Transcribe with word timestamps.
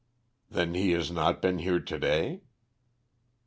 "Then 0.49 0.73
he 0.73 0.93
has 0.93 1.11
not 1.11 1.43
been 1.43 1.59
here 1.59 1.79
to 1.79 1.99
day?" 1.99 2.41